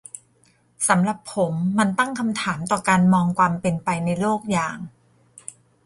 [0.87, 4.77] สำหรับผม มันตั้งคำถามต่อการมองความเป็นไปในโลกอย่าง